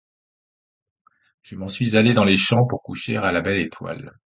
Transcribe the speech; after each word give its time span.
Je 1.43 1.55
m’en 1.55 1.67
suis 1.67 1.95
allé 1.95 2.15
dans 2.15 2.23
les 2.23 2.35
champs 2.37 2.65
pour 2.65 2.81
coucher 2.81 3.17
à 3.17 3.31
la 3.31 3.41
belle 3.41 3.59
étoile. 3.59 4.17